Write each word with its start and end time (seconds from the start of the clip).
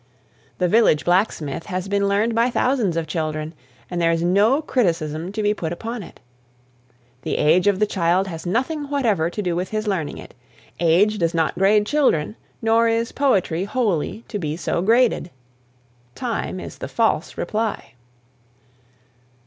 "The 0.57 0.67
Village 0.67 1.05
Blacksmith" 1.05 1.67
has 1.67 1.87
been 1.87 2.07
learned 2.07 2.33
by 2.33 2.49
thousands 2.49 2.97
of 2.97 3.05
children, 3.05 3.53
and 3.87 4.01
there 4.01 4.09
is 4.11 4.23
no 4.23 4.59
criticism 4.59 5.31
to 5.33 5.43
be 5.43 5.53
put 5.53 5.71
upon 5.71 6.01
it. 6.01 6.19
The 7.21 7.37
age 7.37 7.67
of 7.67 7.77
the 7.77 7.85
child 7.85 8.25
has 8.27 8.43
nothing 8.43 8.85
whatever 8.89 9.29
to 9.29 9.41
do 9.43 9.55
with 9.55 9.69
his 9.69 9.85
learning 9.85 10.17
it. 10.17 10.33
Age 10.79 11.19
does 11.19 11.35
not 11.35 11.53
grade 11.53 11.85
children 11.85 12.35
nor 12.63 12.87
is 12.87 13.11
poetry 13.11 13.63
wholly 13.65 14.23
to 14.27 14.39
be 14.39 14.57
so 14.57 14.81
graded. 14.81 15.29
"Time 16.15 16.59
is 16.59 16.79
the 16.79 16.87
false 16.87 17.37
reply." 17.37 17.93